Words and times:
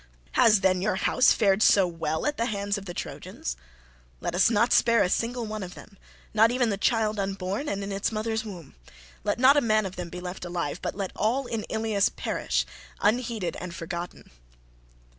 Has, 0.31 0.61
then, 0.61 0.81
your 0.81 0.95
house 0.95 1.31
fared 1.31 1.61
so 1.61 1.85
well 1.85 2.25
at 2.25 2.35
the 2.35 2.47
hands 2.47 2.75
of 2.75 2.85
the 2.85 2.93
Trojans? 2.95 3.55
Let 4.19 4.33
us 4.33 4.49
not 4.49 4.73
spare 4.73 5.03
a 5.03 5.09
single 5.11 5.45
one 5.45 5.61
of 5.61 5.75
them—not 5.75 6.49
even 6.49 6.71
the 6.71 6.77
child 6.77 7.19
unborn 7.19 7.69
and 7.69 7.83
in 7.83 7.91
its 7.91 8.11
mother's 8.11 8.43
womb; 8.43 8.73
let 9.23 9.37
not 9.37 9.57
a 9.57 9.61
man 9.61 9.85
of 9.85 9.97
them 9.97 10.09
be 10.09 10.19
left 10.19 10.43
alive, 10.43 10.81
but 10.81 10.95
let 10.95 11.11
all 11.15 11.45
in 11.45 11.65
Ilius 11.69 12.09
perish, 12.09 12.65
unheeded 12.99 13.55
and 13.57 13.75
forgotten." 13.75 14.31